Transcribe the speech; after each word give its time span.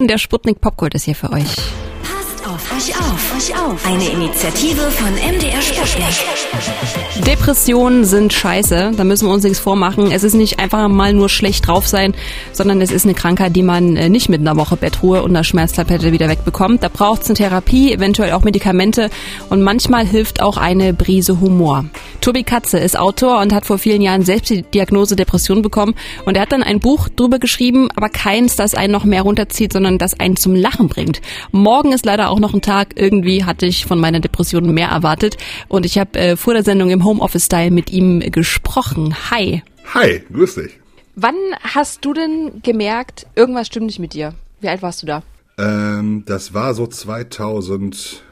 Der 0.00 0.16
Sputnik 0.16 0.60
Popgold 0.60 0.94
ist 0.94 1.06
hier 1.06 1.16
für 1.16 1.32
euch. 1.32 1.56
Euch 2.78 2.94
auf, 2.96 3.34
euch 3.36 3.58
auf. 3.58 3.84
Eine 3.86 4.08
Initiative 4.08 4.82
von 4.92 5.08
MDR 5.08 5.60
Sputnik. 5.60 7.24
Depressionen 7.26 8.04
sind 8.04 8.32
scheiße, 8.32 8.92
da 8.96 9.02
müssen 9.02 9.26
wir 9.26 9.34
uns 9.34 9.42
nichts 9.42 9.58
vormachen. 9.58 10.12
Es 10.12 10.22
ist 10.22 10.34
nicht 10.34 10.60
einfach 10.60 10.86
mal 10.86 11.12
nur 11.12 11.28
schlecht 11.28 11.66
drauf 11.66 11.88
sein, 11.88 12.14
sondern 12.52 12.80
es 12.80 12.92
ist 12.92 13.04
eine 13.04 13.14
Krankheit, 13.14 13.56
die 13.56 13.64
man 13.64 13.96
äh, 13.96 14.08
nicht 14.08 14.28
mit 14.28 14.40
einer 14.40 14.56
Woche 14.56 14.76
Bettruhe 14.76 15.24
und 15.24 15.30
einer 15.30 15.42
Schmerztablette 15.42 16.12
wieder 16.12 16.28
wegbekommt. 16.28 16.84
Da 16.84 16.88
braucht 16.88 17.22
es 17.22 17.28
eine 17.28 17.36
Therapie, 17.36 17.92
eventuell 17.92 18.30
auch 18.30 18.44
Medikamente 18.44 19.10
und 19.50 19.60
manchmal 19.60 20.06
hilft 20.06 20.40
auch 20.40 20.56
eine 20.56 20.94
Brise 20.94 21.40
Humor. 21.40 21.84
Tobi 22.20 22.44
Katze 22.44 22.78
ist 22.78 22.96
Autor 22.96 23.40
und 23.40 23.52
hat 23.52 23.66
vor 23.66 23.78
vielen 23.78 24.02
Jahren 24.02 24.22
selbst 24.22 24.50
die 24.50 24.62
Diagnose 24.62 25.16
Depression 25.16 25.62
bekommen 25.62 25.94
und 26.26 26.36
er 26.36 26.42
hat 26.42 26.52
dann 26.52 26.62
ein 26.62 26.78
Buch 26.78 27.08
drüber 27.08 27.40
geschrieben, 27.40 27.88
aber 27.96 28.08
keins, 28.08 28.54
das 28.54 28.74
einen 28.74 28.92
noch 28.92 29.04
mehr 29.04 29.22
runterzieht, 29.22 29.72
sondern 29.72 29.98
das 29.98 30.18
einen 30.20 30.36
zum 30.36 30.54
Lachen 30.54 30.88
bringt. 30.88 31.20
Morgen 31.50 31.92
ist 31.92 32.06
leider 32.06 32.30
auch 32.30 32.38
noch 32.38 32.54
ein 32.54 32.62
Tag, 32.68 32.94
irgendwie 32.96 33.44
hatte 33.44 33.64
ich 33.64 33.86
von 33.86 33.98
meiner 33.98 34.20
Depression 34.20 34.74
mehr 34.74 34.88
erwartet 34.88 35.38
und 35.68 35.86
ich 35.86 35.96
habe 35.96 36.18
äh, 36.18 36.36
vor 36.36 36.52
der 36.52 36.62
Sendung 36.62 36.90
im 36.90 37.02
Homeoffice-Style 37.02 37.70
mit 37.70 37.90
ihm 37.90 38.20
gesprochen. 38.20 39.16
Hi. 39.30 39.62
Hi, 39.94 40.22
grüß 40.30 40.56
dich. 40.56 40.78
Wann 41.16 41.34
hast 41.60 42.04
du 42.04 42.12
denn 42.12 42.60
gemerkt, 42.62 43.26
irgendwas 43.34 43.68
stimmt 43.68 43.86
nicht 43.86 43.98
mit 43.98 44.12
dir? 44.12 44.34
Wie 44.60 44.68
alt 44.68 44.82
warst 44.82 45.02
du 45.02 45.06
da? 45.06 45.22
Ähm, 45.56 46.24
das 46.26 46.52
war 46.52 46.74
so 46.74 46.86
2000 46.86 48.22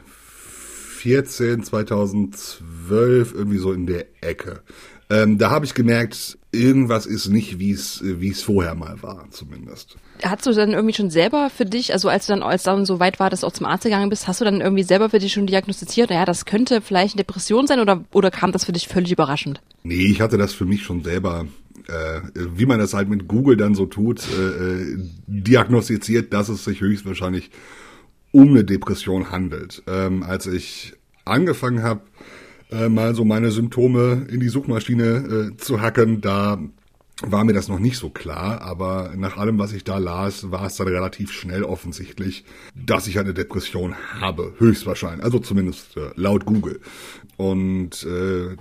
2014, 0.97 1.63
2012, 1.63 3.33
irgendwie 3.33 3.57
so 3.57 3.71
in 3.71 3.85
der 3.85 4.05
Ecke. 4.21 4.61
Ähm, 5.09 5.37
da 5.37 5.51
habe 5.51 5.65
ich 5.65 5.73
gemerkt, 5.73 6.37
irgendwas 6.51 7.05
ist 7.05 7.27
nicht, 7.27 7.59
wie 7.59 7.71
es 7.71 8.01
wie 8.03 8.29
es 8.29 8.41
vorher 8.41 8.75
mal 8.75 9.01
war, 9.01 9.25
zumindest. 9.31 9.95
Hast 10.21 10.45
du 10.45 10.51
dann 10.51 10.71
irgendwie 10.71 10.93
schon 10.93 11.09
selber 11.09 11.49
für 11.49 11.65
dich, 11.65 11.93
also 11.93 12.09
als 12.09 12.25
du 12.25 12.33
dann 12.33 12.43
als 12.43 12.63
dann 12.63 12.85
so 12.85 12.99
weit 12.99 13.19
war, 13.19 13.29
dass 13.29 13.41
du 13.41 13.47
auch 13.47 13.53
zum 13.53 13.65
Arzt 13.67 13.85
gegangen 13.85 14.09
bist, 14.09 14.27
hast 14.27 14.41
du 14.41 14.45
dann 14.45 14.59
irgendwie 14.59 14.83
selber 14.83 15.09
für 15.09 15.19
dich 15.19 15.31
schon 15.31 15.47
diagnostiziert, 15.47 16.09
naja, 16.09 16.25
das 16.25 16.45
könnte 16.45 16.81
vielleicht 16.81 17.15
eine 17.15 17.23
Depression 17.23 17.67
sein 17.67 17.79
oder 17.79 18.03
oder 18.11 18.31
kam 18.31 18.51
das 18.51 18.65
für 18.65 18.73
dich 18.73 18.87
völlig 18.87 19.11
überraschend? 19.11 19.61
Nee, 19.83 20.07
ich 20.07 20.19
hatte 20.19 20.37
das 20.37 20.53
für 20.53 20.65
mich 20.65 20.83
schon 20.83 21.03
selber 21.03 21.45
äh, 21.87 22.21
wie 22.35 22.65
man 22.65 22.79
das 22.79 22.93
halt 22.93 23.07
mit 23.07 23.27
Google 23.27 23.55
dann 23.55 23.75
so 23.75 23.85
tut, 23.85 24.21
äh, 24.37 24.41
äh 24.41 24.97
diagnostiziert, 25.27 26.33
dass 26.33 26.49
es 26.49 26.65
sich 26.65 26.81
höchstwahrscheinlich 26.81 27.49
um 28.31 28.49
eine 28.49 28.65
Depression 28.65 29.31
handelt. 29.31 29.83
Ähm, 29.87 30.23
als 30.23 30.47
ich 30.47 30.93
angefangen 31.25 31.83
habe, 31.83 32.01
äh, 32.71 32.89
mal 32.89 33.15
so 33.15 33.25
meine 33.25 33.51
Symptome 33.51 34.27
in 34.29 34.39
die 34.39 34.49
Suchmaschine 34.49 35.51
äh, 35.53 35.57
zu 35.57 35.81
hacken, 35.81 36.21
da 36.21 36.59
war 37.21 37.43
mir 37.43 37.53
das 37.53 37.67
noch 37.67 37.79
nicht 37.79 37.97
so 37.97 38.09
klar, 38.09 38.61
aber 38.61 39.13
nach 39.15 39.37
allem, 39.37 39.57
was 39.57 39.73
ich 39.73 39.83
da 39.83 39.97
las, 39.97 40.51
war 40.51 40.67
es 40.67 40.75
dann 40.75 40.87
relativ 40.87 41.31
schnell 41.31 41.63
offensichtlich, 41.63 42.45
dass 42.75 43.07
ich 43.07 43.17
eine 43.17 43.33
Depression 43.33 43.95
habe, 44.19 44.53
höchstwahrscheinlich, 44.59 45.23
also 45.23 45.39
zumindest 45.39 45.97
äh, 45.97 46.11
laut 46.15 46.45
Google. 46.45 46.79
Und 47.35 48.03
äh, 48.03 48.55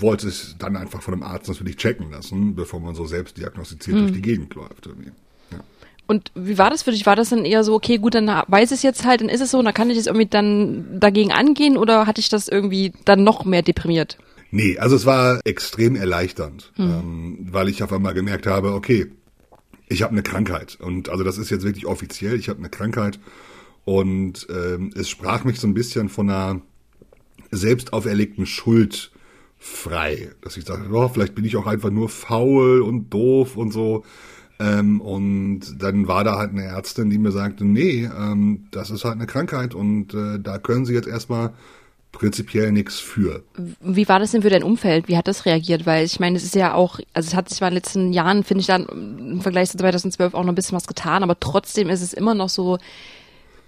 wollte 0.00 0.28
es 0.28 0.56
dann 0.58 0.76
einfach 0.76 1.02
von 1.02 1.14
einem 1.14 1.22
Arzt 1.22 1.48
natürlich 1.48 1.76
checken 1.76 2.10
lassen, 2.10 2.54
bevor 2.54 2.80
man 2.80 2.94
so 2.94 3.06
selbst 3.06 3.36
diagnostiziert 3.36 3.96
hm. 3.96 4.02
durch 4.02 4.12
die 4.12 4.22
Gegend 4.22 4.54
läuft. 4.54 4.86
Irgendwie. 4.86 5.12
Und 6.12 6.30
wie 6.34 6.58
war 6.58 6.68
das 6.68 6.82
für 6.82 6.90
dich? 6.90 7.06
War 7.06 7.16
das 7.16 7.30
dann 7.30 7.46
eher 7.46 7.64
so, 7.64 7.72
okay, 7.72 7.96
gut, 7.96 8.14
dann 8.14 8.26
weiß 8.26 8.70
ich 8.70 8.76
es 8.76 8.82
jetzt 8.82 9.06
halt, 9.06 9.22
dann 9.22 9.30
ist 9.30 9.40
es 9.40 9.50
so, 9.50 9.58
und 9.58 9.64
dann 9.64 9.72
kann 9.72 9.88
ich 9.88 9.96
es 9.96 10.06
irgendwie 10.06 10.26
dann 10.26 11.00
dagegen 11.00 11.32
angehen 11.32 11.78
oder 11.78 12.06
hatte 12.06 12.20
ich 12.20 12.28
das 12.28 12.48
irgendwie 12.48 12.92
dann 13.06 13.24
noch 13.24 13.46
mehr 13.46 13.62
deprimiert? 13.62 14.18
Nee, 14.50 14.76
also 14.76 14.94
es 14.94 15.06
war 15.06 15.40
extrem 15.44 15.96
erleichternd, 15.96 16.70
hm. 16.76 16.84
ähm, 16.84 17.38
weil 17.50 17.70
ich 17.70 17.82
auf 17.82 17.94
einmal 17.94 18.12
gemerkt 18.12 18.46
habe, 18.46 18.74
okay, 18.74 19.10
ich 19.88 20.02
habe 20.02 20.12
eine 20.12 20.22
Krankheit. 20.22 20.76
Und 20.78 21.08
also 21.08 21.24
das 21.24 21.38
ist 21.38 21.48
jetzt 21.48 21.64
wirklich 21.64 21.86
offiziell, 21.86 22.38
ich 22.38 22.50
habe 22.50 22.58
eine 22.58 22.68
Krankheit. 22.68 23.18
Und 23.86 24.46
ähm, 24.50 24.92
es 24.94 25.08
sprach 25.08 25.44
mich 25.44 25.60
so 25.60 25.66
ein 25.66 25.72
bisschen 25.72 26.10
von 26.10 26.28
einer 26.28 26.60
selbst 27.50 27.94
auferlegten 27.94 28.44
Schuld 28.44 29.12
frei. 29.56 30.32
Dass 30.42 30.58
ich 30.58 30.66
sage, 30.66 30.90
oh, 30.92 31.08
vielleicht 31.08 31.34
bin 31.34 31.46
ich 31.46 31.56
auch 31.56 31.66
einfach 31.66 31.90
nur 31.90 32.10
faul 32.10 32.82
und 32.82 33.08
doof 33.08 33.56
und 33.56 33.72
so. 33.72 34.04
Ähm, 34.62 35.00
und 35.00 35.82
dann 35.82 36.06
war 36.06 36.22
da 36.22 36.36
halt 36.36 36.50
eine 36.50 36.62
Ärztin, 36.62 37.10
die 37.10 37.18
mir 37.18 37.32
sagte, 37.32 37.64
nee, 37.64 38.04
ähm, 38.04 38.66
das 38.70 38.90
ist 38.90 39.04
halt 39.04 39.14
eine 39.14 39.26
Krankheit 39.26 39.74
und 39.74 40.14
äh, 40.14 40.38
da 40.38 40.58
können 40.58 40.84
Sie 40.84 40.94
jetzt 40.94 41.08
erstmal 41.08 41.52
prinzipiell 42.12 42.70
nichts 42.70 43.00
für. 43.00 43.42
Wie 43.80 44.08
war 44.08 44.20
das 44.20 44.30
denn 44.30 44.42
für 44.42 44.50
dein 44.50 44.62
Umfeld? 44.62 45.08
Wie 45.08 45.16
hat 45.16 45.26
das 45.26 45.46
reagiert? 45.46 45.86
Weil 45.86 46.04
ich 46.04 46.20
meine, 46.20 46.36
es 46.36 46.44
ist 46.44 46.54
ja 46.54 46.74
auch, 46.74 47.00
also 47.14 47.28
es 47.28 47.34
hat 47.34 47.48
sich 47.48 47.60
in 47.60 47.66
den 47.68 47.74
letzten 47.74 48.12
Jahren, 48.12 48.44
finde 48.44 48.60
ich 48.60 48.66
dann 48.66 48.86
im 48.86 49.40
Vergleich 49.40 49.70
zu 49.70 49.78
2012 49.78 50.34
auch 50.34 50.42
noch 50.42 50.52
ein 50.52 50.54
bisschen 50.54 50.76
was 50.76 50.86
getan, 50.86 51.22
aber 51.22 51.40
trotzdem 51.40 51.88
ist 51.88 52.02
es 52.02 52.12
immer 52.12 52.34
noch 52.34 52.50
so, 52.50 52.78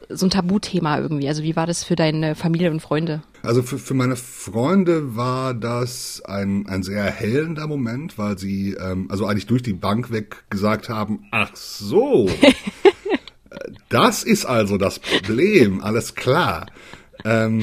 so 0.09 0.27
ein 0.27 0.31
Tabuthema 0.31 0.99
irgendwie. 0.99 1.29
Also 1.29 1.43
wie 1.43 1.57
war 1.57 1.67
das 1.67 1.85
für 1.85 1.97
deine 1.97 2.35
Familie 2.35 2.71
und 2.71 2.81
Freunde? 2.81 3.23
Also 3.43 3.63
für, 3.63 3.79
für 3.79 3.95
meine 3.95 4.17
Freunde 4.17 5.17
war 5.17 5.55
das 5.55 6.23
ein, 6.25 6.67
ein 6.67 6.83
sehr 6.83 7.03
erhellender 7.03 7.67
Moment, 7.67 8.19
weil 8.19 8.39
sie 8.39 8.75
ähm, 8.75 9.07
also 9.11 9.27
eigentlich 9.27 9.47
durch 9.47 9.63
die 9.63 9.73
Bank 9.73 10.11
weg 10.11 10.45
gesagt 10.51 10.89
haben, 10.89 11.27
ach 11.31 11.55
so, 11.55 12.29
das 13.89 14.23
ist 14.23 14.47
also 14.47 14.79
das 14.79 14.99
Problem, 14.99 15.81
alles 15.83 16.15
klar. 16.15 16.67
Ähm, 17.25 17.63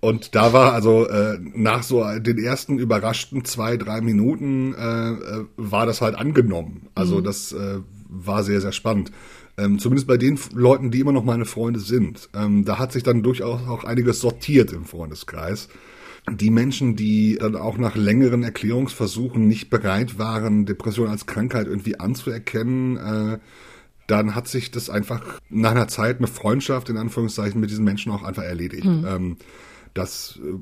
und 0.00 0.34
da 0.34 0.52
war 0.52 0.72
also 0.72 1.08
äh, 1.08 1.38
nach 1.54 1.82
so 1.82 2.04
den 2.18 2.38
ersten 2.38 2.78
überraschten 2.78 3.44
zwei, 3.44 3.76
drei 3.76 4.00
Minuten 4.00 4.74
äh, 4.74 5.10
äh, 5.10 5.44
war 5.56 5.86
das 5.86 6.00
halt 6.00 6.14
angenommen. 6.14 6.88
Also 6.94 7.18
mhm. 7.18 7.24
das 7.24 7.52
äh, 7.52 7.80
war 8.08 8.44
sehr, 8.44 8.60
sehr 8.60 8.72
spannend. 8.72 9.10
Ähm, 9.58 9.78
zumindest 9.78 10.06
bei 10.06 10.18
den 10.18 10.38
Leuten, 10.52 10.90
die 10.90 11.00
immer 11.00 11.12
noch 11.12 11.24
meine 11.24 11.46
Freunde 11.46 11.80
sind. 11.80 12.28
Ähm, 12.34 12.64
da 12.64 12.78
hat 12.78 12.92
sich 12.92 13.02
dann 13.02 13.22
durchaus 13.22 13.66
auch 13.66 13.84
einiges 13.84 14.20
sortiert 14.20 14.72
im 14.72 14.84
Freundeskreis. 14.84 15.68
Die 16.30 16.50
Menschen, 16.50 16.96
die 16.96 17.38
dann 17.40 17.56
auch 17.56 17.78
nach 17.78 17.94
längeren 17.94 18.42
Erklärungsversuchen 18.42 19.46
nicht 19.46 19.70
bereit 19.70 20.18
waren, 20.18 20.66
Depression 20.66 21.08
als 21.08 21.26
Krankheit 21.26 21.68
irgendwie 21.68 22.00
anzuerkennen, 22.00 22.96
äh, 22.96 23.38
dann 24.06 24.34
hat 24.34 24.48
sich 24.48 24.70
das 24.70 24.90
einfach 24.90 25.22
nach 25.48 25.70
einer 25.70 25.88
Zeit 25.88 26.18
eine 26.18 26.26
Freundschaft 26.26 26.88
in 26.88 26.96
Anführungszeichen 26.96 27.60
mit 27.60 27.70
diesen 27.70 27.84
Menschen 27.84 28.12
auch 28.12 28.22
einfach 28.22 28.42
erledigt. 28.42 28.84
Mhm. 28.84 29.06
Ähm, 29.08 29.36
das 29.96 30.38
äh, 30.42 30.58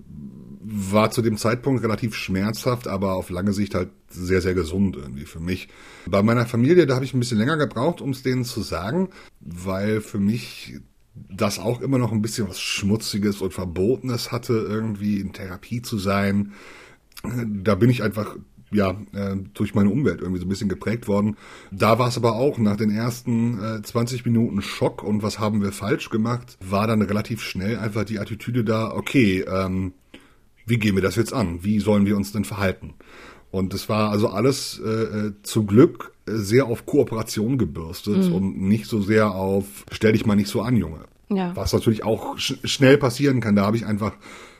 war 0.61 1.11
zu 1.11 1.23
dem 1.23 1.37
Zeitpunkt 1.37 1.83
relativ 1.83 2.15
schmerzhaft, 2.15 2.89
aber 2.89 3.15
auf 3.15 3.31
lange 3.31 3.53
Sicht 3.53 3.75
halt 3.75 3.91
sehr, 4.09 4.41
sehr 4.41 4.55
gesund 4.55 4.97
irgendwie 4.97 5.25
für 5.25 5.41
mich. 5.41 5.69
Bei 6.07 6.23
meiner 6.23 6.47
Familie, 6.47 6.87
da 6.87 6.95
habe 6.95 7.05
ich 7.05 7.15
ein 7.15 7.21
bisschen 7.21 7.39
länger 7.39 7.57
gebraucht, 7.57 8.01
um 8.01 8.11
es 8.11 8.23
denen 8.23 8.45
zu 8.45 8.63
sagen, 8.63 9.09
weil 9.41 10.01
für 10.01 10.19
mich 10.19 10.81
das 11.15 11.59
auch 11.59 11.81
immer 11.81 11.99
noch 11.99 12.13
ein 12.13 12.23
bisschen 12.23 12.49
was 12.49 12.61
Schmutziges 12.61 13.41
und 13.41 13.53
Verbotenes 13.53 14.33
hatte, 14.33 14.53
irgendwie 14.53 15.21
in 15.21 15.33
Therapie 15.33 15.83
zu 15.83 15.99
sein. 15.99 16.53
Da 17.23 17.75
bin 17.75 17.91
ich 17.91 18.03
einfach 18.03 18.37
ja, 18.73 18.91
äh, 19.13 19.37
durch 19.55 19.75
meine 19.75 19.91
Umwelt 19.91 20.21
irgendwie 20.21 20.41
so 20.41 20.47
ein 20.47 20.49
bisschen 20.49 20.69
geprägt 20.69 21.07
worden. 21.09 21.37
Da 21.71 21.99
war 21.99 22.09
es 22.09 22.17
aber 22.17 22.35
auch 22.35 22.59
nach 22.59 22.77
den 22.77 22.91
ersten 22.91 23.63
äh, 23.63 23.83
20 23.83 24.25
Minuten 24.25 24.63
Schock 24.63 25.03
und 25.03 25.23
was 25.23 25.39
haben 25.39 25.63
wir 25.63 25.73
falsch 25.73 26.11
gemacht, 26.11 26.59
war 26.61 26.87
dann 26.87 27.03
relativ 27.03 27.43
schnell 27.43 27.79
einfach 27.79 28.05
die 28.05 28.19
Attitüde 28.19 28.65
da, 28.65 28.93
okay, 28.93 29.45
ähm, 29.49 29.93
wie 30.67 30.79
gehen 30.79 30.95
wir 30.95 31.03
das 31.03 31.17
jetzt 31.17 31.33
an? 31.33 31.63
Wie 31.63 31.79
sollen 31.79 32.07
wir 32.07 32.17
uns 32.17 32.33
denn 32.33 32.45
verhalten? 32.45 32.95
Und 33.51 33.73
es 33.75 33.89
war 33.89 34.11
also 34.11 34.29
alles 34.31 34.81
äh, 34.85 34.89
äh 34.89 35.33
zum 35.43 35.67
Glück 35.67 36.13
sehr 36.27 36.67
auf 36.67 36.87
Kooperation 36.87 37.59
gebürstet 37.59 38.29
mhm. 38.29 38.35
und 38.35 38.61
nicht 38.63 38.87
so 38.87 39.01
sehr 39.01 39.33
auf 39.33 39.85
stell 39.93 40.13
dich 40.13 40.27
mal 40.27 40.35
nicht 40.35 40.49
so 40.49 40.63
an, 40.63 40.77
Junge. 40.77 41.01
Ja. 41.29 41.55
Was 41.55 41.73
natürlich 41.73 42.05
auch 42.05 42.39
sch 42.39 42.55
schnell 42.65 42.99
passieren 42.99 43.41
kann. 43.41 43.55
Da 43.55 43.65
habe 43.65 43.77
ich 43.77 43.87
einfach 43.87 44.15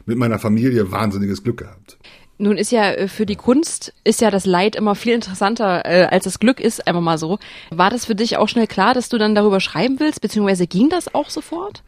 mit 0.07 0.19
meiner 0.19 0.39
Familie 0.39 0.91
wahnsinniges 0.93 1.43
Glück 1.43 1.59
gehabt. 1.59 1.99
Nun 2.39 2.57
ist 2.57 2.73
ja 2.73 2.91
äh, 2.91 3.09
für 3.09 3.27
die 3.27 3.37
Kunst 3.37 3.95
ist 4.03 4.21
ja 4.21 4.31
das 4.31 4.47
Leid 4.47 4.77
immer 4.77 4.95
viel 4.95 5.15
interessanter 5.15 5.85
äh, 5.85 6.05
als 6.05 6.25
das 6.25 6.41
Glück 6.41 6.61
ist, 6.61 6.87
einfach 6.87 7.01
mal 7.01 7.19
so. 7.19 7.39
War 7.71 7.91
das 7.91 8.07
für 8.07 8.15
dich 8.15 8.37
auch 8.37 8.49
schnell 8.49 8.67
klar, 8.67 8.95
dass 8.95 9.09
du 9.09 9.19
dann 9.19 9.35
darüber 9.35 9.61
schreiben 9.61 10.01
willst, 10.01 10.21
beziehungsweise 10.21 10.67
ging 10.67 10.89
das 10.89 11.15
auch 11.15 11.31
sofort? 11.31 11.83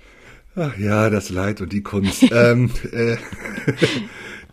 Ach 0.54 0.76
ja, 0.78 1.10
das 1.10 1.28
Leid 1.28 1.60
und 1.60 1.72
die 1.72 1.82
Kunst. 1.82 2.24
ähm, 2.32 2.70
äh, 2.92 3.16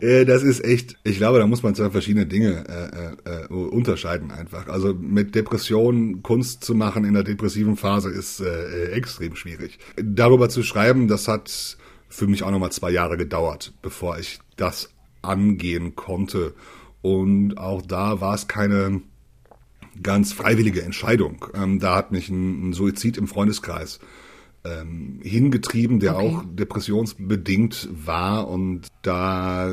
äh, 0.00 0.24
das 0.24 0.42
ist 0.42 0.64
echt, 0.64 0.96
ich 1.04 1.16
glaube, 1.16 1.38
da 1.38 1.46
muss 1.46 1.62
man 1.62 1.74
zwei 1.74 1.90
verschiedene 1.90 2.26
Dinge 2.26 2.64
äh, 2.68 3.30
äh, 3.30 3.44
äh, 3.44 3.46
unterscheiden 3.46 4.30
einfach. 4.30 4.68
Also 4.68 4.94
mit 4.94 5.34
Depressionen 5.34 6.22
Kunst 6.22 6.64
zu 6.64 6.74
machen 6.74 7.04
in 7.04 7.14
der 7.14 7.22
depressiven 7.22 7.76
Phase 7.76 8.10
ist 8.10 8.40
äh, 8.40 8.90
extrem 8.90 9.34
schwierig. 9.34 9.78
Darüber 9.96 10.48
zu 10.48 10.62
schreiben, 10.62 11.08
das 11.08 11.26
hat 11.26 11.78
für 12.08 12.26
mich 12.26 12.42
auch 12.42 12.50
nochmal 12.50 12.70
zwei 12.70 12.90
Jahre 12.90 13.16
gedauert, 13.16 13.72
bevor 13.80 14.18
ich 14.18 14.38
das 14.56 14.90
angehen 15.24 15.96
konnte. 15.96 16.54
Und 17.02 17.58
auch 17.58 17.82
da 17.82 18.20
war 18.20 18.34
es 18.34 18.48
keine 18.48 19.02
ganz 20.02 20.32
freiwillige 20.32 20.82
Entscheidung. 20.82 21.46
Ähm, 21.54 21.78
da 21.78 21.96
hat 21.96 22.12
mich 22.12 22.28
ein, 22.28 22.70
ein, 22.70 22.72
Suizid 22.72 23.16
im 23.16 23.28
Freundeskreis 23.28 24.00
ähm, 24.64 25.20
hingetrieben, 25.22 26.00
der 26.00 26.16
okay. 26.16 26.26
auch 26.26 26.44
depressionsbedingt 26.46 27.88
war. 27.92 28.48
Und 28.48 28.88
da 29.02 29.72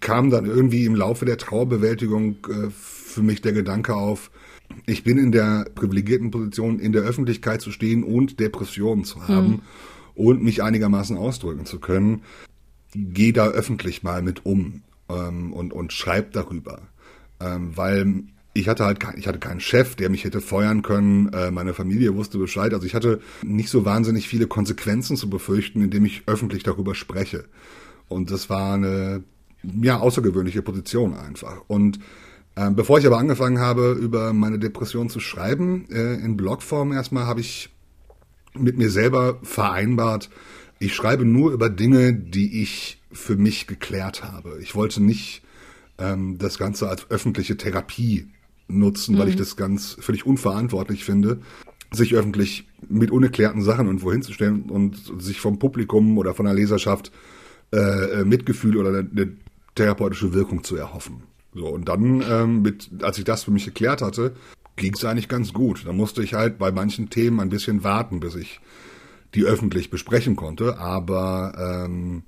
kam 0.00 0.30
dann 0.30 0.46
irgendwie 0.46 0.84
im 0.84 0.94
Laufe 0.94 1.24
der 1.24 1.38
Trauerbewältigung 1.38 2.36
äh, 2.48 2.70
für 2.70 3.22
mich 3.22 3.42
der 3.42 3.52
Gedanke 3.52 3.94
auf, 3.94 4.30
ich 4.86 5.04
bin 5.04 5.18
in 5.18 5.32
der 5.32 5.66
privilegierten 5.74 6.30
Position, 6.30 6.78
in 6.78 6.92
der 6.92 7.02
Öffentlichkeit 7.02 7.60
zu 7.60 7.70
stehen 7.70 8.04
und 8.04 8.40
Depressionen 8.40 9.04
zu 9.04 9.26
haben 9.28 9.48
mhm. 9.48 9.60
und 10.14 10.42
mich 10.42 10.62
einigermaßen 10.62 11.16
ausdrücken 11.16 11.66
zu 11.66 11.78
können. 11.78 12.22
Geh 12.94 13.32
da 13.32 13.48
öffentlich 13.48 14.02
mal 14.02 14.22
mit 14.22 14.46
um 14.46 14.82
ähm, 15.08 15.52
und, 15.52 15.72
und 15.72 15.92
schreib 15.92 16.32
darüber. 16.32 16.82
Ähm, 17.40 17.76
weil 17.76 18.24
ich 18.54 18.68
hatte 18.68 18.84
halt 18.84 18.98
ich 19.16 19.26
hatte 19.26 19.38
keinen 19.38 19.60
Chef, 19.60 19.96
der 19.96 20.08
mich 20.08 20.24
hätte 20.24 20.40
feuern 20.40 20.82
können. 20.82 21.32
Äh, 21.32 21.50
meine 21.50 21.74
Familie 21.74 22.14
wusste 22.14 22.38
Bescheid. 22.38 22.72
Also 22.72 22.86
ich 22.86 22.94
hatte 22.94 23.20
nicht 23.42 23.68
so 23.68 23.84
wahnsinnig 23.84 24.28
viele 24.28 24.46
Konsequenzen 24.46 25.16
zu 25.16 25.28
befürchten, 25.28 25.82
indem 25.82 26.04
ich 26.04 26.22
öffentlich 26.26 26.62
darüber 26.62 26.94
spreche. 26.94 27.44
Und 28.08 28.30
das 28.30 28.48
war 28.48 28.74
eine 28.74 29.24
ja 29.62 29.98
außergewöhnliche 29.98 30.62
Position 30.62 31.14
einfach. 31.14 31.62
Und 31.66 31.98
äh, 32.54 32.70
bevor 32.70 32.98
ich 32.98 33.06
aber 33.06 33.18
angefangen 33.18 33.58
habe, 33.58 33.92
über 33.92 34.32
meine 34.32 34.58
Depression 34.58 35.10
zu 35.10 35.20
schreiben, 35.20 35.86
äh, 35.90 36.14
in 36.14 36.36
Blogform 36.36 36.92
erstmal, 36.92 37.26
habe 37.26 37.40
ich 37.40 37.70
mit 38.54 38.78
mir 38.78 38.90
selber 38.90 39.38
vereinbart, 39.42 40.30
ich 40.78 40.94
schreibe 40.94 41.24
nur 41.24 41.52
über 41.52 41.70
Dinge, 41.70 42.12
die 42.12 42.62
ich 42.62 43.00
für 43.12 43.36
mich 43.36 43.66
geklärt 43.66 44.22
habe. 44.22 44.58
Ich 44.60 44.74
wollte 44.74 45.02
nicht 45.02 45.42
ähm, 45.98 46.38
das 46.38 46.58
Ganze 46.58 46.88
als 46.88 47.10
öffentliche 47.10 47.56
Therapie 47.56 48.28
nutzen, 48.68 49.14
mhm. 49.14 49.18
weil 49.18 49.28
ich 49.28 49.34
mhm. 49.34 49.40
das 49.40 49.56
ganz 49.56 49.96
völlig 50.00 50.26
unverantwortlich 50.26 51.04
finde, 51.04 51.40
sich 51.92 52.14
öffentlich 52.14 52.68
mit 52.88 53.10
unerklärten 53.10 53.62
Sachen 53.62 53.86
irgendwo 53.86 54.12
hinzustellen 54.12 54.64
und 54.64 54.96
sich 55.18 55.40
vom 55.40 55.58
Publikum 55.58 56.18
oder 56.18 56.34
von 56.34 56.46
der 56.46 56.54
Leserschaft 56.54 57.12
äh, 57.72 58.24
Mitgefühl 58.24 58.76
oder 58.76 58.98
eine 58.98 59.32
therapeutische 59.74 60.34
Wirkung 60.34 60.64
zu 60.64 60.76
erhoffen. 60.76 61.22
So, 61.54 61.68
und 61.68 61.88
dann, 61.88 62.22
ähm, 62.28 62.62
mit, 62.62 62.90
als 63.02 63.18
ich 63.18 63.24
das 63.24 63.44
für 63.44 63.50
mich 63.50 63.64
geklärt 63.64 64.02
hatte, 64.02 64.34
ging 64.76 64.92
es 64.94 65.04
eigentlich 65.04 65.28
ganz 65.28 65.52
gut. 65.52 65.86
Da 65.86 65.92
musste 65.92 66.22
ich 66.22 66.34
halt 66.34 66.58
bei 66.58 66.70
manchen 66.70 67.08
Themen 67.08 67.40
ein 67.40 67.48
bisschen 67.48 67.82
warten, 67.82 68.20
bis 68.20 68.34
ich 68.34 68.60
die 69.36 69.44
öffentlich 69.44 69.90
besprechen 69.90 70.34
konnte. 70.34 70.78
Aber 70.78 71.84
ähm, 71.86 72.24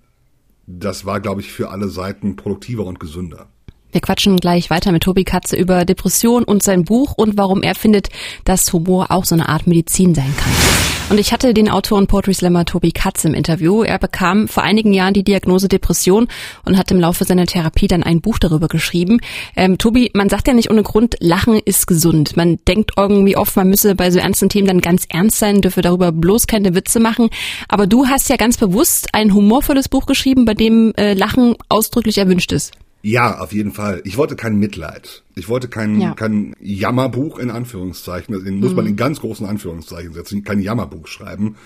das 0.67 1.05
war, 1.07 1.21
glaube 1.21 1.41
ich, 1.41 1.51
für 1.51 1.71
alle 1.71 1.89
Seiten 1.89 2.37
produktiver 2.37 2.85
und 2.85 3.01
gesünder. 3.01 3.47
Wir 3.91 4.03
quatschen 4.03 4.37
gleich 4.37 4.69
weiter 4.69 4.93
mit 4.93 5.03
Tobi 5.03 5.25
Katze 5.25 5.57
über 5.57 5.87
Depression 5.87 6.45
und 6.45 6.63
sein 6.63 6.85
Buch 6.85 7.15
und 7.17 7.39
warum 7.39 7.63
er 7.63 7.75
findet, 7.75 8.11
dass 8.45 8.71
Humor 8.73 9.11
auch 9.11 9.25
so 9.25 9.35
eine 9.35 9.49
Art 9.49 9.67
Medizin 9.67 10.15
sein 10.15 10.35
kann. 10.37 10.88
Und 11.11 11.19
ich 11.19 11.33
hatte 11.33 11.55
den 11.55 11.71
Autor 11.71 11.97
und 11.97 12.07
Poetry 12.07 12.35
Slammer 12.35 12.67
Tobi 12.67 12.93
Katze 12.93 13.29
im 13.29 13.35
Interview. 13.35 13.83
Er 13.83 13.99
bekam 13.99 14.47
vor 14.47 14.63
einigen 14.63 14.93
Jahren 14.93 15.15
die 15.15 15.25
Diagnose 15.25 15.67
Depression 15.67 16.29
und 16.67 16.77
hat 16.77 16.91
im 16.91 17.01
Laufe 17.01 17.25
seiner 17.25 17.47
Therapie 17.47 17.87
dann 17.87 18.03
ein 18.03 18.21
Buch 18.21 18.39
darüber 18.39 18.69
geschrieben. 18.69 19.19
Ähm, 19.57 19.79
Tobi, 19.79 20.11
man 20.13 20.29
sagt 20.29 20.49
ja 20.49 20.55
nicht 20.55 20.71
ohne 20.71 20.83
Grund, 20.83 21.17
Lachen 21.21 21.59
ist 21.65 21.87
gesund. 21.87 22.37
Man 22.37 22.59
denkt 22.69 22.91
irgendwie 22.99 23.39
oft, 23.39 23.57
man 23.57 23.71
müsse 23.71 23.95
bei 23.95 24.11
so 24.11 24.19
ernsten 24.19 24.51
Themen 24.51 24.67
dann 24.67 24.83
ganz 24.83 25.07
ernst 25.09 25.39
sein, 25.39 25.63
dürfe 25.63 25.81
darüber 25.81 26.13
bloß 26.13 26.47
keine 26.47 26.75
Witze 26.75 27.01
machen. 27.01 27.31
Aber 27.69 27.87
du 27.87 28.07
hast 28.07 28.29
ja 28.29 28.37
ganz 28.37 28.59
bewusst 28.59 29.09
ein 29.15 29.33
humorvolles 29.33 29.89
Buch 29.89 30.05
geschrieben, 30.05 30.45
bei 30.45 30.55
dem 30.55 30.93
äh, 30.99 31.15
Lachen 31.15 31.55
ausdrücklich 31.71 32.19
erwünscht 32.19 32.53
ist. 32.53 32.75
Ja, 33.03 33.39
auf 33.39 33.53
jeden 33.53 33.73
Fall. 33.73 34.01
Ich 34.05 34.17
wollte 34.17 34.35
kein 34.35 34.59
Mitleid. 34.59 35.23
Ich 35.37 35.49
wollte 35.49 35.69
kein, 35.69 36.01
ja. 36.01 36.15
kein 36.15 36.55
Jammerbuch 36.61 37.39
in 37.39 37.51
Anführungszeichen, 37.51 38.45
den 38.45 38.59
muss 38.59 38.71
mhm. 38.71 38.77
man 38.77 38.87
in 38.87 38.97
ganz 38.97 39.21
großen 39.21 39.47
Anführungszeichen 39.47 40.13
setzen, 40.13 40.43
kein 40.43 40.61
Jammerbuch 40.61 41.07
schreiben, 41.07 41.57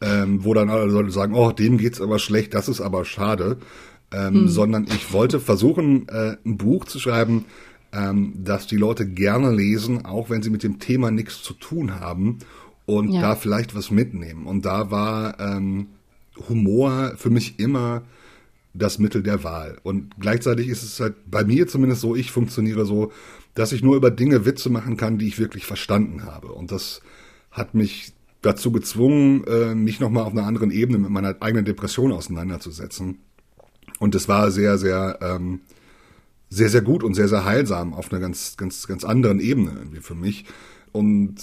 ähm, 0.00 0.42
wo 0.44 0.54
dann 0.54 0.70
alle 0.70 0.90
Leute 0.90 1.10
sagen, 1.10 1.34
oh, 1.34 1.52
dem 1.52 1.76
geht's 1.76 2.00
aber 2.00 2.18
schlecht, 2.18 2.54
das 2.54 2.68
ist 2.68 2.80
aber 2.80 3.04
schade. 3.04 3.58
Ähm, 4.12 4.42
mhm. 4.42 4.48
Sondern 4.48 4.84
ich 4.84 5.12
wollte 5.12 5.38
versuchen, 5.38 6.08
äh, 6.08 6.36
ein 6.44 6.56
Buch 6.56 6.84
zu 6.86 6.98
schreiben, 6.98 7.44
ähm, 7.92 8.32
das 8.42 8.66
die 8.66 8.76
Leute 8.76 9.06
gerne 9.06 9.52
lesen, 9.52 10.04
auch 10.04 10.30
wenn 10.30 10.42
sie 10.42 10.50
mit 10.50 10.62
dem 10.62 10.78
Thema 10.78 11.10
nichts 11.10 11.42
zu 11.42 11.54
tun 11.54 12.00
haben 12.00 12.38
und 12.86 13.12
ja. 13.12 13.20
da 13.20 13.36
vielleicht 13.36 13.74
was 13.76 13.90
mitnehmen. 13.90 14.46
Und 14.46 14.64
da 14.64 14.90
war 14.90 15.38
ähm, 15.38 15.88
Humor 16.48 17.12
für 17.16 17.30
mich 17.30 17.58
immer 17.58 18.02
das 18.72 18.98
Mittel 18.98 19.22
der 19.22 19.42
Wahl. 19.42 19.78
Und 19.82 20.20
gleichzeitig 20.20 20.68
ist 20.68 20.82
es 20.82 21.00
halt 21.00 21.14
bei 21.30 21.44
mir 21.44 21.66
zumindest 21.66 22.00
so, 22.00 22.14
ich 22.14 22.30
funktioniere 22.30 22.86
so, 22.86 23.12
dass 23.54 23.72
ich 23.72 23.82
nur 23.82 23.96
über 23.96 24.10
Dinge 24.10 24.44
Witze 24.46 24.70
machen 24.70 24.96
kann, 24.96 25.18
die 25.18 25.26
ich 25.26 25.38
wirklich 25.38 25.66
verstanden 25.66 26.24
habe. 26.24 26.48
Und 26.48 26.70
das 26.70 27.00
hat 27.50 27.74
mich 27.74 28.12
dazu 28.42 28.72
gezwungen, 28.72 29.44
äh, 29.44 29.74
mich 29.74 30.00
nochmal 30.00 30.24
auf 30.24 30.32
einer 30.32 30.46
anderen 30.46 30.70
Ebene 30.70 30.98
mit 30.98 31.10
meiner 31.10 31.36
eigenen 31.40 31.64
Depression 31.64 32.12
auseinanderzusetzen. 32.12 33.18
Und 33.98 34.14
es 34.14 34.28
war 34.28 34.50
sehr, 34.50 34.78
sehr, 34.78 35.18
ähm, 35.20 35.60
sehr, 36.48 36.70
sehr 36.70 36.80
gut 36.80 37.04
und 37.04 37.14
sehr, 37.14 37.28
sehr 37.28 37.44
heilsam 37.44 37.92
auf 37.92 38.10
einer 38.10 38.20
ganz, 38.20 38.56
ganz, 38.56 38.86
ganz 38.86 39.04
anderen 39.04 39.40
Ebene 39.40 39.72
irgendwie 39.76 40.00
für 40.00 40.14
mich. 40.14 40.46
Und 40.92 41.34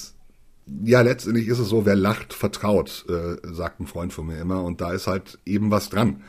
ja, 0.84 1.02
letztendlich 1.02 1.48
ist 1.48 1.60
es 1.60 1.70
so, 1.70 1.86
wer 1.86 1.96
lacht, 1.96 2.34
vertraut, 2.34 3.06
äh, 3.10 3.38
sagt 3.54 3.80
ein 3.80 3.88
Freund 3.88 4.12
von 4.12 4.28
mir 4.28 4.40
immer. 4.40 4.64
Und 4.64 4.82
da 4.82 4.92
ist 4.92 5.08
halt 5.08 5.40
eben 5.46 5.72
was 5.72 5.90
dran. 5.90 6.22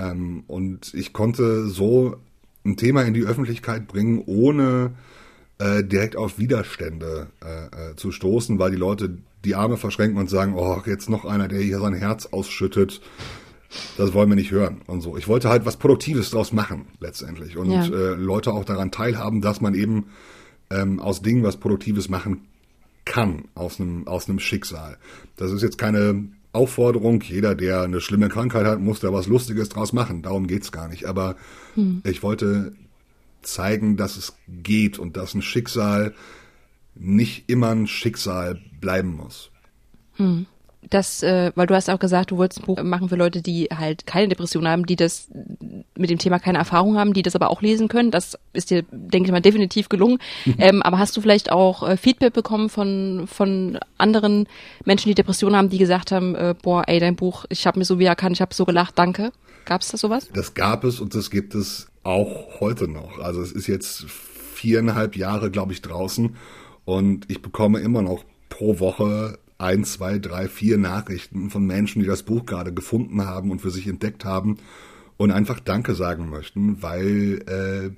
Ähm, 0.00 0.44
und 0.46 0.94
ich 0.94 1.12
konnte 1.12 1.66
so 1.66 2.16
ein 2.64 2.76
Thema 2.76 3.02
in 3.02 3.14
die 3.14 3.24
Öffentlichkeit 3.24 3.86
bringen, 3.86 4.22
ohne 4.24 4.92
äh, 5.58 5.84
direkt 5.84 6.16
auf 6.16 6.38
Widerstände 6.38 7.28
äh, 7.44 7.90
äh, 7.90 7.96
zu 7.96 8.12
stoßen, 8.12 8.58
weil 8.58 8.70
die 8.70 8.76
Leute 8.76 9.18
die 9.44 9.54
Arme 9.54 9.76
verschränken 9.76 10.18
und 10.18 10.28
sagen, 10.28 10.54
oh, 10.56 10.80
jetzt 10.86 11.08
noch 11.08 11.24
einer, 11.24 11.48
der 11.48 11.60
hier 11.60 11.80
sein 11.80 11.94
Herz 11.94 12.26
ausschüttet. 12.26 13.00
Das 13.96 14.12
wollen 14.14 14.28
wir 14.28 14.36
nicht 14.36 14.50
hören 14.50 14.82
und 14.86 15.00
so. 15.00 15.16
Ich 15.16 15.28
wollte 15.28 15.48
halt 15.48 15.64
was 15.64 15.76
Produktives 15.76 16.30
draus 16.30 16.52
machen, 16.52 16.86
letztendlich. 16.98 17.56
Und 17.56 17.70
ja. 17.70 17.84
äh, 17.84 18.14
Leute 18.14 18.52
auch 18.52 18.64
daran 18.64 18.90
teilhaben, 18.90 19.40
dass 19.40 19.60
man 19.60 19.74
eben 19.74 20.06
ähm, 20.70 20.98
aus 20.98 21.22
Dingen 21.22 21.44
was 21.44 21.56
Produktives 21.56 22.08
machen 22.08 22.48
kann, 23.04 23.44
aus 23.54 23.80
einem, 23.80 24.08
aus 24.08 24.28
einem 24.28 24.40
Schicksal. 24.40 24.98
Das 25.36 25.52
ist 25.52 25.62
jetzt 25.62 25.78
keine 25.78 26.30
Aufforderung, 26.52 27.20
jeder, 27.22 27.54
der 27.54 27.82
eine 27.82 28.00
schlimme 28.00 28.28
Krankheit 28.28 28.66
hat, 28.66 28.80
muss 28.80 29.00
da 29.00 29.12
was 29.12 29.26
Lustiges 29.26 29.68
draus 29.68 29.92
machen. 29.92 30.22
Darum 30.22 30.46
geht's 30.46 30.72
gar 30.72 30.88
nicht. 30.88 31.06
Aber 31.06 31.36
hm. 31.74 32.02
ich 32.04 32.22
wollte 32.22 32.72
zeigen, 33.42 33.96
dass 33.96 34.16
es 34.16 34.36
geht 34.48 34.98
und 34.98 35.16
dass 35.16 35.34
ein 35.34 35.42
Schicksal 35.42 36.14
nicht 36.94 37.48
immer 37.48 37.70
ein 37.70 37.86
Schicksal 37.86 38.60
bleiben 38.80 39.14
muss. 39.16 39.50
Hm 40.14 40.46
das, 40.88 41.22
äh, 41.22 41.52
weil 41.54 41.66
du 41.66 41.74
hast 41.74 41.90
auch 41.90 41.98
gesagt, 41.98 42.30
du 42.30 42.38
wolltest 42.38 42.60
ein 42.60 42.66
Buch 42.66 42.82
machen 42.82 43.08
für 43.08 43.16
Leute, 43.16 43.42
die 43.42 43.68
halt 43.72 44.06
keine 44.06 44.28
Depression 44.28 44.66
haben, 44.66 44.86
die 44.86 44.96
das 44.96 45.28
mit 46.00 46.10
dem 46.10 46.18
Thema 46.18 46.38
keine 46.38 46.58
Erfahrung 46.58 46.98
haben, 46.98 47.12
die 47.12 47.22
das 47.22 47.36
aber 47.36 47.50
auch 47.50 47.62
lesen 47.62 47.88
können. 47.88 48.10
Das 48.10 48.38
ist 48.52 48.70
dir, 48.70 48.84
denke 48.90 49.26
ich 49.28 49.32
mal, 49.32 49.40
definitiv 49.40 49.88
gelungen. 49.88 50.18
Mhm. 50.44 50.54
Ähm, 50.58 50.82
aber 50.82 50.98
hast 50.98 51.16
du 51.16 51.20
vielleicht 51.20 51.52
auch 51.52 51.86
äh, 51.86 51.96
Feedback 51.96 52.32
bekommen 52.32 52.68
von 52.68 53.26
von 53.26 53.78
anderen 53.98 54.48
Menschen, 54.84 55.08
die 55.08 55.14
Depressionen 55.14 55.56
haben, 55.56 55.68
die 55.68 55.78
gesagt 55.78 56.10
haben, 56.10 56.34
äh, 56.34 56.54
boah, 56.60 56.84
ey, 56.86 56.98
dein 56.98 57.16
Buch, 57.16 57.44
ich 57.48 57.66
habe 57.66 57.78
mir 57.78 57.84
so 57.84 57.98
wiedererkannt, 57.98 58.36
ich 58.36 58.40
habe 58.40 58.54
so 58.54 58.64
gelacht, 58.64 58.98
danke. 58.98 59.32
Gab 59.64 59.82
es 59.82 59.88
da 59.88 59.98
sowas? 59.98 60.28
Das 60.32 60.54
gab 60.54 60.84
es 60.84 61.00
und 61.00 61.14
das 61.14 61.30
gibt 61.30 61.54
es 61.54 61.88
auch 62.02 62.60
heute 62.60 62.88
noch. 62.88 63.18
Also 63.18 63.42
es 63.42 63.52
ist 63.52 63.66
jetzt 63.66 64.06
viereinhalb 64.08 65.16
Jahre, 65.16 65.50
glaube 65.50 65.72
ich, 65.72 65.82
draußen 65.82 66.36
und 66.84 67.30
ich 67.30 67.42
bekomme 67.42 67.80
immer 67.80 68.02
noch 68.02 68.24
pro 68.48 68.80
Woche 68.80 69.38
ein, 69.58 69.84
zwei, 69.84 70.18
drei, 70.18 70.48
vier 70.48 70.78
Nachrichten 70.78 71.50
von 71.50 71.66
Menschen, 71.66 72.00
die 72.00 72.08
das 72.08 72.22
Buch 72.22 72.46
gerade 72.46 72.72
gefunden 72.72 73.26
haben 73.26 73.50
und 73.50 73.60
für 73.60 73.70
sich 73.70 73.86
entdeckt 73.86 74.24
haben 74.24 74.56
und 75.20 75.32
einfach 75.32 75.60
Danke 75.60 75.94
sagen 75.94 76.30
möchten, 76.30 76.82
weil 76.82 77.42
äh, 77.46 77.90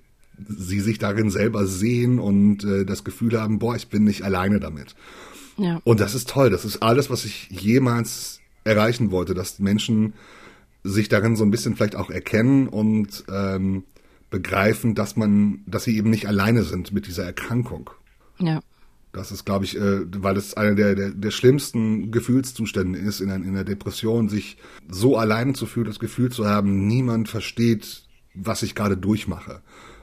sie 0.48 0.80
sich 0.80 0.98
darin 0.98 1.30
selber 1.30 1.68
sehen 1.68 2.18
und 2.18 2.64
äh, 2.64 2.84
das 2.84 3.04
Gefühl 3.04 3.40
haben, 3.40 3.60
boah, 3.60 3.76
ich 3.76 3.86
bin 3.86 4.02
nicht 4.02 4.22
alleine 4.22 4.58
damit. 4.58 4.96
Ja. 5.56 5.80
Und 5.84 6.00
das 6.00 6.16
ist 6.16 6.28
toll. 6.28 6.50
Das 6.50 6.64
ist 6.64 6.82
alles, 6.82 7.10
was 7.10 7.24
ich 7.24 7.48
jemals 7.48 8.40
erreichen 8.64 9.12
wollte, 9.12 9.34
dass 9.34 9.60
Menschen 9.60 10.14
sich 10.82 11.08
darin 11.08 11.36
so 11.36 11.44
ein 11.44 11.52
bisschen 11.52 11.76
vielleicht 11.76 11.94
auch 11.94 12.10
erkennen 12.10 12.66
und 12.66 13.22
ähm, 13.32 13.84
begreifen, 14.30 14.96
dass 14.96 15.14
man, 15.14 15.60
dass 15.66 15.84
sie 15.84 15.96
eben 15.96 16.10
nicht 16.10 16.26
alleine 16.26 16.64
sind 16.64 16.92
mit 16.92 17.06
dieser 17.06 17.22
Erkrankung. 17.22 17.90
Ja. 18.40 18.62
Das 19.12 19.30
ist, 19.30 19.44
glaube 19.44 19.66
ich, 19.66 19.76
äh, 19.76 20.06
weil 20.22 20.36
es 20.36 20.54
einer 20.54 20.74
der, 20.74 20.94
der, 20.94 21.10
der 21.10 21.30
schlimmsten 21.30 22.10
Gefühlszustände 22.10 22.98
ist, 22.98 23.20
in, 23.20 23.28
in 23.28 23.54
der 23.54 23.64
Depression, 23.64 24.28
sich 24.28 24.56
so 24.88 25.18
alleine 25.18 25.52
zu 25.52 25.66
fühlen, 25.66 25.86
das 25.86 25.98
Gefühl 25.98 26.32
zu 26.32 26.46
haben, 26.46 26.86
niemand 26.86 27.28
versteht, 27.28 28.04
was 28.34 28.62
ich 28.62 28.74
gerade 28.74 28.96
durchmache. 28.96 29.60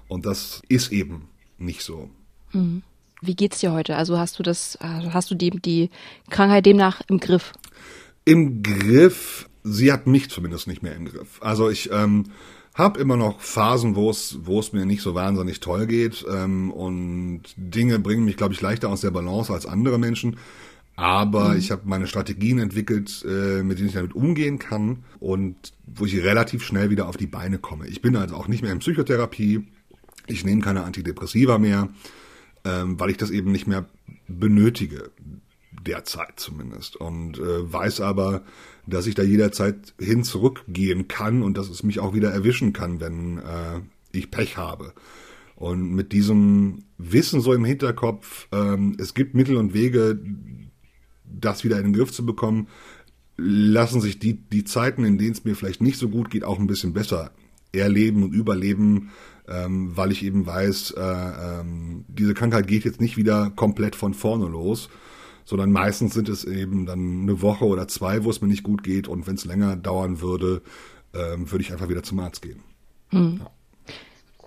Und 0.08 0.26
das 0.26 0.62
ist 0.68 0.92
eben 0.92 1.28
nicht 1.58 1.82
so. 1.82 2.10
Mhm. 2.52 2.84
Wie 3.22 3.36
geht's 3.36 3.60
dir 3.60 3.72
heute? 3.72 3.96
Also 3.96 4.18
hast 4.18 4.40
du 4.40 4.44
das, 4.44 4.76
äh, 4.76 5.10
hast 5.12 5.30
du 5.32 5.36
die, 5.36 5.50
die 5.50 5.90
Krankheit 6.30 6.66
demnach 6.66 7.02
im 7.08 7.20
Griff? 7.20 7.54
Im 8.26 8.64
Griff, 8.64 9.50
sie 9.64 9.92
hat 9.92 10.08
mich 10.08 10.30
zumindest 10.30 10.68
nicht 10.68 10.84
mehr 10.84 10.96
im 10.96 11.06
Griff. 11.06 11.40
Also 11.42 11.70
ich 11.70 11.92
ähm, 11.92 12.26
hab 12.80 12.98
immer 12.98 13.18
noch 13.18 13.42
Phasen, 13.42 13.96
wo 13.96 14.10
es, 14.10 14.40
wo 14.44 14.60
es 14.60 14.74
mir 14.74 14.86
nicht 14.86 15.02
so 15.02 15.14
wahnsinnig 15.14 15.60
toll 15.60 15.86
geht 15.86 16.26
ähm, 16.32 16.72
und 16.72 17.42
Dinge 17.58 18.00
bringen 18.00 18.26
mich, 18.26 18.38
glaube 18.38 18.54
ich, 18.54 18.62
leichter 18.62 18.90
aus 18.90 19.02
der 19.02 19.12
Balance 19.12 19.54
als 19.54 19.66
andere 19.66 20.00
Menschen. 20.00 20.38
Aber 20.96 21.50
mhm. 21.50 21.60
ich 21.60 21.72
habe 21.72 21.84
meine 21.86 22.08
Strategien 22.08 22.58
entwickelt, 22.58 23.24
äh, 23.28 23.64
mit 23.64 23.80
denen 23.80 23.90
ich 23.90 23.96
damit 23.96 24.16
umgehen 24.16 24.60
kann 24.60 25.04
und 25.20 25.56
wo 25.86 26.06
ich 26.06 26.24
relativ 26.24 26.64
schnell 26.64 26.90
wieder 26.90 27.08
auf 27.08 27.18
die 27.18 27.28
Beine 27.28 27.60
komme. 27.60 27.86
Ich 27.88 28.02
bin 28.02 28.16
also 28.16 28.36
auch 28.36 28.48
nicht 28.48 28.64
mehr 28.64 28.72
in 28.72 28.80
Psychotherapie. 28.80 29.68
Ich 30.28 30.46
nehme 30.46 30.62
keine 30.62 30.84
Antidepressiva 30.84 31.58
mehr. 31.58 31.90
ähm, 32.66 33.00
weil 33.00 33.10
ich 33.10 33.18
das 33.18 33.30
eben 33.30 33.52
nicht 33.52 33.68
mehr 33.68 33.86
benötige, 34.28 35.12
derzeit 35.86 36.40
zumindest. 36.40 36.96
Und 36.96 37.38
äh, 37.38 37.72
weiß 37.72 38.02
aber, 38.02 38.44
dass 38.86 39.08
ich 39.08 39.16
da 39.16 39.24
jederzeit 39.24 39.94
hin 40.00 40.24
zurückgehen 40.24 41.08
kann 41.08 41.42
und 41.44 41.58
dass 41.58 41.70
es 41.70 41.84
mich 41.84 42.00
auch 42.00 42.14
wieder 42.14 42.32
erwischen 42.32 42.74
kann, 42.74 43.00
wenn 43.00 43.38
äh, 43.38 43.82
ich 44.12 44.32
Pech 44.32 44.58
habe. 44.58 44.94
Und 45.56 45.94
mit 45.94 46.14
diesem 46.14 46.86
Wissen 46.98 47.42
so 47.42 47.54
im 47.54 47.66
Hinterkopf, 47.66 48.48
ähm, 48.52 48.96
es 48.98 49.14
gibt 49.14 49.36
Mittel 49.36 49.58
und 49.58 49.74
Wege, 49.74 50.20
das 51.26 51.64
wieder 51.64 51.78
in 51.78 51.84
den 51.84 51.94
Griff 51.94 52.12
zu 52.12 52.26
bekommen, 52.26 52.68
lassen 53.38 54.02
sich 54.02 54.20
die, 54.20 54.34
die 54.34 54.64
Zeiten, 54.64 55.04
in 55.04 55.18
denen 55.18 55.32
es 55.32 55.46
mir 55.46 55.56
vielleicht 55.56 55.82
nicht 55.82 55.98
so 55.98 56.10
gut 56.10 56.30
geht, 56.30 56.44
auch 56.44 56.60
ein 56.60 56.68
bisschen 56.68 56.94
besser 56.94 57.32
erleben 57.72 58.24
und 58.24 58.34
überleben, 58.34 59.12
ähm, 59.48 59.96
weil 59.96 60.12
ich 60.12 60.24
eben 60.24 60.46
weiß, 60.46 60.92
äh, 60.92 61.02
ähm, 61.02 62.06
diese 62.08 62.34
Krankheit 62.34 62.68
geht 62.68 62.86
jetzt 62.86 63.02
nicht 63.02 63.18
wieder 63.18 63.52
komplett 63.56 63.96
von 63.96 64.14
vorne 64.14 64.48
los, 64.48 64.90
sondern 65.50 65.72
meistens 65.72 66.14
sind 66.14 66.30
es 66.30 66.44
eben 66.44 66.86
dann 66.86 67.24
eine 67.24 67.42
Woche 67.42 67.66
oder 67.66 67.88
zwei, 67.88 68.24
wo 68.24 68.30
es 68.30 68.40
mir 68.40 68.48
nicht 68.48 68.62
gut 68.62 68.84
geht 68.84 69.08
und 69.08 69.26
wenn 69.26 69.34
es 69.34 69.46
länger 69.46 69.76
dauern 69.76 70.22
würde, 70.22 70.62
ähm, 71.16 71.52
würde 71.52 71.64
ich 71.64 71.72
einfach 71.72 71.90
wieder 71.90 72.04
zum 72.04 72.20
Arzt 72.20 72.44
gehen. 72.44 72.60
Hm. 73.10 73.40
Ja. 73.40 73.52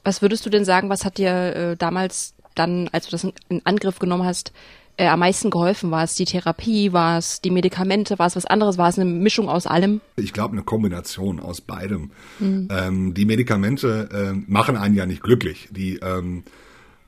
Was 0.04 0.22
würdest 0.22 0.46
du 0.46 0.50
denn 0.50 0.64
sagen, 0.64 0.90
was 0.90 1.04
hat 1.04 1.18
dir 1.18 1.56
äh, 1.56 1.76
damals 1.76 2.34
dann, 2.54 2.88
als 2.92 3.06
du 3.06 3.10
das 3.10 3.24
in, 3.24 3.32
in 3.48 3.66
Angriff 3.66 3.98
genommen 3.98 4.24
hast, 4.24 4.52
äh, 4.96 5.08
am 5.08 5.18
meisten 5.18 5.50
geholfen? 5.50 5.90
War 5.90 6.04
es 6.04 6.14
die 6.14 6.24
Therapie, 6.24 6.92
war 6.92 7.18
es 7.18 7.40
die 7.40 7.50
Medikamente, 7.50 8.20
war 8.20 8.28
es 8.28 8.36
was 8.36 8.46
anderes, 8.46 8.78
war 8.78 8.88
es 8.88 8.96
eine 8.96 9.10
Mischung 9.10 9.48
aus 9.48 9.66
allem? 9.66 10.00
Ich 10.14 10.32
glaube, 10.32 10.52
eine 10.52 10.62
Kombination 10.62 11.40
aus 11.40 11.60
beidem. 11.60 12.12
Mhm. 12.38 12.68
Ähm, 12.70 13.14
die 13.14 13.24
Medikamente 13.24 14.08
äh, 14.12 14.32
machen 14.46 14.76
einen 14.76 14.94
ja 14.94 15.06
nicht 15.06 15.24
glücklich. 15.24 15.68
Die 15.72 15.96
ähm, 15.96 16.44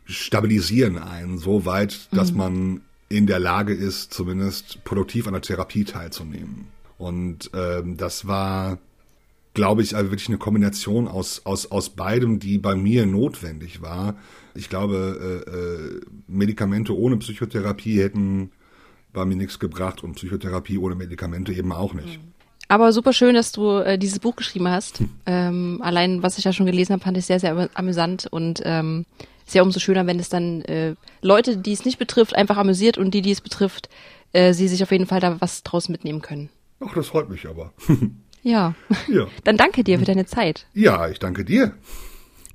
stabilisieren 0.04 0.98
einen 0.98 1.38
so 1.38 1.64
weit, 1.64 2.08
dass 2.10 2.32
mhm. 2.32 2.38
man 2.38 2.80
in 3.16 3.26
der 3.26 3.38
Lage 3.38 3.72
ist, 3.72 4.12
zumindest 4.12 4.82
produktiv 4.84 5.26
an 5.26 5.34
der 5.34 5.42
Therapie 5.42 5.84
teilzunehmen. 5.84 6.66
Und 6.98 7.50
ähm, 7.54 7.96
das 7.96 8.26
war, 8.26 8.78
glaube 9.54 9.82
ich, 9.82 9.94
also 9.94 10.10
wirklich 10.10 10.28
eine 10.28 10.38
Kombination 10.38 11.06
aus, 11.06 11.42
aus, 11.44 11.70
aus 11.70 11.90
beidem, 11.90 12.40
die 12.40 12.58
bei 12.58 12.74
mir 12.74 13.06
notwendig 13.06 13.82
war. 13.82 14.16
Ich 14.54 14.68
glaube, 14.68 15.44
äh, 15.46 15.50
äh, 15.50 16.00
Medikamente 16.26 16.96
ohne 16.96 17.16
Psychotherapie 17.18 18.00
hätten 18.00 18.50
bei 19.12 19.24
mir 19.24 19.36
nichts 19.36 19.60
gebracht 19.60 20.02
und 20.02 20.14
Psychotherapie 20.14 20.78
ohne 20.78 20.96
Medikamente 20.96 21.52
eben 21.52 21.72
auch 21.72 21.94
nicht. 21.94 22.18
Aber 22.66 22.92
super 22.92 23.12
schön, 23.12 23.34
dass 23.34 23.52
du 23.52 23.78
äh, 23.78 23.98
dieses 23.98 24.18
Buch 24.18 24.34
geschrieben 24.34 24.68
hast. 24.68 24.98
Hm. 24.98 25.10
Ähm, 25.26 25.78
allein, 25.82 26.22
was 26.22 26.38
ich 26.38 26.44
ja 26.44 26.52
schon 26.52 26.66
gelesen 26.66 26.94
habe, 26.94 27.04
fand 27.04 27.16
ich 27.16 27.26
sehr, 27.26 27.38
sehr 27.38 27.70
amüsant 27.74 28.26
und 28.30 28.60
ähm, 28.64 29.04
ist 29.46 29.54
ja 29.54 29.62
umso 29.62 29.80
schöner, 29.80 30.06
wenn 30.06 30.18
es 30.18 30.28
dann 30.28 30.62
äh, 30.62 30.94
Leute, 31.20 31.56
die 31.56 31.72
es 31.72 31.84
nicht 31.84 31.98
betrifft, 31.98 32.34
einfach 32.34 32.56
amüsiert 32.56 32.98
und 32.98 33.12
die, 33.12 33.22
die 33.22 33.32
es 33.32 33.40
betrifft, 33.40 33.88
äh, 34.32 34.52
sie 34.52 34.68
sich 34.68 34.82
auf 34.82 34.90
jeden 34.90 35.06
Fall 35.06 35.20
da 35.20 35.40
was 35.40 35.62
draus 35.62 35.88
mitnehmen 35.88 36.22
können. 36.22 36.50
Ach, 36.80 36.94
das 36.94 37.08
freut 37.08 37.28
mich 37.28 37.46
aber. 37.46 37.72
ja. 38.42 38.74
ja. 39.08 39.26
Dann 39.44 39.56
danke 39.56 39.84
dir 39.84 39.98
für 39.98 40.04
deine 40.04 40.26
Zeit. 40.26 40.66
Ja, 40.74 41.08
ich 41.08 41.18
danke 41.18 41.44
dir. 41.44 41.74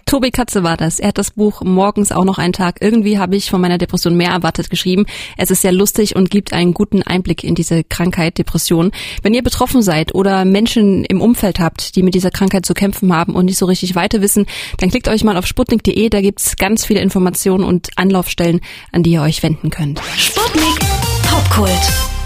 Tobi 0.09 0.31
Katze 0.31 0.63
war 0.63 0.75
das. 0.75 0.97
Er 0.97 1.09
hat 1.09 1.19
das 1.19 1.29
Buch 1.29 1.61
Morgens 1.61 2.11
auch 2.11 2.25
noch 2.25 2.39
einen 2.39 2.51
Tag. 2.51 2.77
Irgendwie 2.81 3.19
habe 3.19 3.35
ich 3.35 3.51
von 3.51 3.61
meiner 3.61 3.77
Depression 3.77 4.17
mehr 4.17 4.31
erwartet 4.31 4.71
geschrieben. 4.71 5.05
Es 5.37 5.51
ist 5.51 5.61
sehr 5.61 5.71
lustig 5.71 6.15
und 6.15 6.31
gibt 6.31 6.51
einen 6.51 6.73
guten 6.73 7.03
Einblick 7.03 7.43
in 7.43 7.53
diese 7.53 7.83
Krankheit, 7.83 8.39
Depression. 8.39 8.89
Wenn 9.21 9.35
ihr 9.35 9.43
betroffen 9.43 9.83
seid 9.83 10.15
oder 10.15 10.45
Menschen 10.45 11.05
im 11.05 11.21
Umfeld 11.21 11.59
habt, 11.59 11.95
die 11.95 12.01
mit 12.01 12.15
dieser 12.15 12.31
Krankheit 12.31 12.65
zu 12.65 12.73
kämpfen 12.73 13.13
haben 13.13 13.35
und 13.35 13.45
nicht 13.45 13.59
so 13.59 13.67
richtig 13.67 13.93
weiter 13.93 14.19
wissen, 14.19 14.47
dann 14.79 14.89
klickt 14.89 15.07
euch 15.09 15.23
mal 15.23 15.37
auf 15.37 15.45
sputnik.de. 15.45 16.09
Da 16.09 16.21
gibt's 16.21 16.57
ganz 16.57 16.85
viele 16.85 17.01
Informationen 17.01 17.63
und 17.63 17.89
Anlaufstellen, 17.95 18.61
an 18.91 19.03
die 19.03 19.11
ihr 19.11 19.21
euch 19.21 19.43
wenden 19.43 19.69
könnt. 19.69 20.01
Sputnik 20.17 20.79
Popkult. 21.21 22.18